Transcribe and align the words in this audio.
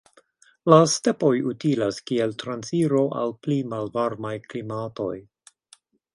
La 0.73 0.77
stepoj 0.93 1.33
utilas 1.51 1.99
kiel 2.11 2.33
transiro 2.45 3.03
al 3.21 3.35
pli 3.45 3.59
malvarmaj 3.75 4.35
klimatoj. 4.49 5.13